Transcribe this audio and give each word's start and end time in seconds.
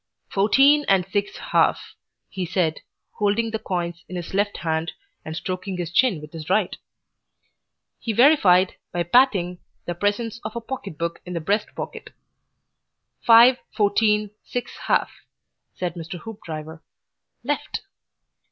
"Fourteen 0.31 0.83
and 0.89 1.05
six 1.05 1.37
half," 1.37 1.93
he 2.27 2.43
said, 2.43 2.81
holding 3.19 3.51
the 3.51 3.59
coins 3.59 4.03
in 4.09 4.15
his 4.15 4.33
left 4.33 4.57
hand 4.57 4.93
and 5.23 5.35
stroking 5.37 5.77
his 5.77 5.91
chin 5.91 6.19
with 6.19 6.33
his 6.33 6.49
right. 6.49 6.75
He 7.99 8.11
verified, 8.11 8.77
by 8.91 9.03
patting, 9.03 9.59
the 9.85 9.93
presence 9.93 10.39
of 10.43 10.55
a 10.55 10.59
pocketbook 10.59 11.21
in 11.23 11.33
the 11.33 11.39
breast 11.39 11.67
pocket. 11.75 12.09
"Five, 13.23 13.59
fourteen, 13.77 14.31
six 14.43 14.75
half," 14.87 15.11
said 15.75 15.93
Mr. 15.93 16.17
Hoopdriver. 16.21 16.81
"Left." 17.43 17.83